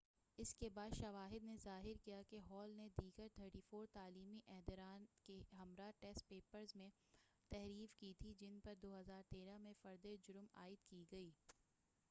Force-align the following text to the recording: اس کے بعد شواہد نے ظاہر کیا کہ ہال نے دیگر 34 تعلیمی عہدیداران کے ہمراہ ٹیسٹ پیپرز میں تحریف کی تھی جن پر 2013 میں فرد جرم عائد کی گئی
اس 0.39 0.53
کے 0.55 0.67
بعد 0.69 0.91
شواہد 0.91 1.43
نے 1.43 1.55
ظاہر 1.63 1.97
کیا 2.03 2.21
کہ 2.29 2.37
ہال 2.45 2.71
نے 2.75 2.87
دیگر 2.91 3.27
34 3.35 3.83
تعلیمی 3.93 4.39
عہدیداران 4.47 5.05
کے 5.27 5.37
ہمراہ 5.51 5.91
ٹیسٹ 5.99 6.27
پیپرز 6.29 6.75
میں 6.75 6.89
تحریف 7.51 7.93
کی 7.99 8.13
تھی 8.19 8.33
جن 8.39 8.59
پر 8.63 8.79
2013 8.85 9.59
میں 9.59 9.73
فرد 9.81 10.07
جرم 10.27 10.45
عائد 10.55 10.83
کی 10.85 11.03
گئی 11.11 11.29